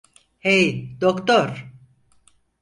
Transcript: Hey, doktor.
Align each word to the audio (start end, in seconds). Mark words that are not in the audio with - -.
Hey, 0.39 0.97
doktor. 1.01 1.71